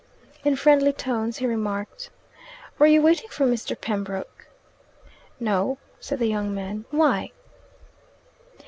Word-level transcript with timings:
In 0.43 0.55
friendly 0.55 0.93
tones 0.93 1.37
he 1.37 1.45
remarked, 1.45 2.09
"Were 2.79 2.87
you 2.87 3.03
waiting 3.03 3.29
for 3.29 3.45
Mr. 3.45 3.79
Pembroke?" 3.79 4.47
"No," 5.39 5.77
said 5.99 6.17
the 6.17 6.25
young 6.25 6.55
man. 6.55 6.85
"Why?" 6.89 7.31